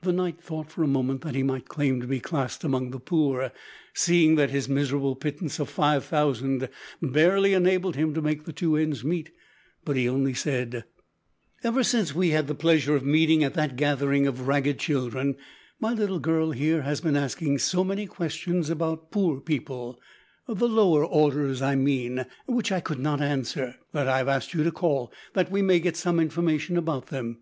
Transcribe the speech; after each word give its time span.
The 0.00 0.14
knight 0.14 0.40
thought 0.40 0.70
for 0.72 0.82
a 0.82 0.86
moment 0.88 1.20
that 1.20 1.34
he 1.34 1.42
might 1.42 1.68
claim 1.68 2.00
to 2.00 2.06
be 2.06 2.20
classed 2.20 2.64
among 2.64 2.90
the 2.90 2.98
poor, 2.98 3.52
seeing 3.92 4.36
that 4.36 4.48
his 4.48 4.66
miserable 4.66 5.14
pittance 5.14 5.58
of 5.58 5.68
five 5.68 6.06
thousand 6.06 6.70
barely 7.02 7.52
enabled 7.52 7.94
him 7.94 8.14
to 8.14 8.22
make 8.22 8.44
the 8.46 8.54
two 8.54 8.76
ends 8.78 9.04
meet, 9.04 9.30
but 9.84 9.94
he 9.94 10.08
only 10.08 10.32
said: 10.32 10.84
"Ever 11.62 11.84
since 11.84 12.14
we 12.14 12.30
had 12.30 12.46
the 12.46 12.54
pleasure 12.54 12.96
of 12.96 13.04
meeting 13.04 13.44
at 13.44 13.52
that 13.52 13.76
gathering 13.76 14.26
of 14.26 14.48
ragged 14.48 14.78
children, 14.78 15.36
my 15.78 15.92
little 15.92 16.18
girl 16.18 16.52
here 16.52 16.80
has 16.80 17.02
been 17.02 17.14
asking 17.14 17.58
so 17.58 17.84
many 17.84 18.06
questions 18.06 18.70
about 18.70 19.10
poor 19.10 19.38
people 19.38 20.00
the 20.48 20.66
lower 20.66 21.04
orders, 21.04 21.60
I 21.60 21.74
mean 21.74 22.24
which 22.46 22.72
I 22.72 22.80
could 22.80 23.00
not 23.00 23.20
answer, 23.20 23.74
that 23.92 24.08
I 24.08 24.16
have 24.16 24.28
asked 24.28 24.54
you 24.54 24.64
to 24.64 24.72
call, 24.72 25.12
that 25.34 25.50
we 25.50 25.60
may 25.60 25.78
get 25.78 25.98
some 25.98 26.18
information 26.18 26.78
about 26.78 27.08
them. 27.08 27.40